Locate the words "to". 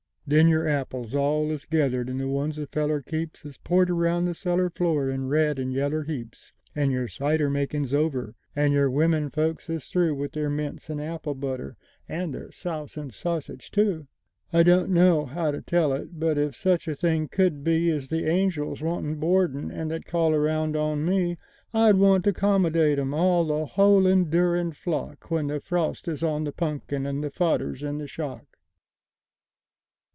15.51-15.61, 22.23-22.31